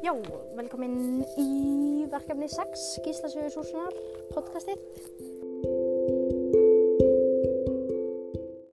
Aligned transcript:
Já, 0.00 0.14
velkomin 0.56 1.20
í 1.36 2.06
verkefni 2.08 2.46
6 2.48 2.84
Gíslasögur 3.04 3.52
Súsunar 3.52 3.92
podcastið. 4.32 4.80